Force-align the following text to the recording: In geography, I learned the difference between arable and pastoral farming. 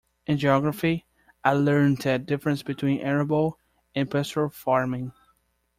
In 0.25 0.39
geography, 0.39 1.05
I 1.43 1.53
learned 1.53 1.99
the 2.01 2.17
difference 2.17 2.63
between 2.63 3.01
arable 3.01 3.59
and 3.93 4.09
pastoral 4.09 4.49
farming. 4.49 5.11